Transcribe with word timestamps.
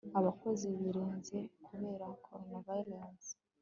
Abakozi 0.19 0.65
Birenze 0.79 1.37
Kubera 1.65 2.07
Coronavirus 2.25 3.25